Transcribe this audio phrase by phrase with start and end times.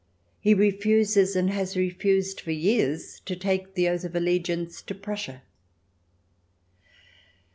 [0.39, 5.43] He refuses, and has refused for years, to take the oath of allegiance to Prussia.